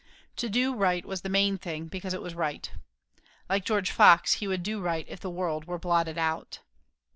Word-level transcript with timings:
To 0.37 0.49
do 0.49 0.73
right 0.73 1.05
was 1.05 1.21
the 1.21 1.29
main 1.29 1.59
thing, 1.59 1.85
because 1.85 2.11
it 2.15 2.23
was 2.23 2.33
right. 2.33 2.71
"Like 3.47 3.65
George 3.65 3.91
Fox, 3.91 4.33
he 4.33 4.47
would 4.47 4.63
do 4.63 4.81
right 4.81 5.05
if 5.07 5.19
the 5.19 5.29
world 5.29 5.65
were 5.65 5.77
blotted 5.77 6.17
out." 6.17 6.57